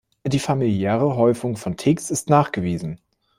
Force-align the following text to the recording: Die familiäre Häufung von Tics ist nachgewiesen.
Die 0.25 0.39
familiäre 0.39 1.15
Häufung 1.15 1.55
von 1.57 1.77
Tics 1.77 2.09
ist 2.09 2.27
nachgewiesen. 2.27 2.99